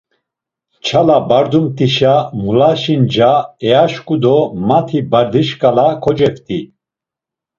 Nçala 0.79 1.17
barbdumt̆işa 1.29 2.13
mulaşi 2.41 2.95
nca 3.01 3.33
eyaşǩu 3.65 4.15
do 4.23 4.35
mati 4.67 4.99
bardi 5.11 5.41
şǩala 5.47 5.87
koceft̆i. 6.03 6.59